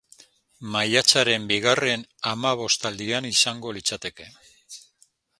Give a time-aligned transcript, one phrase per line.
[0.75, 4.27] Maiatzaren bigarren hamabostaldian izango litzateke.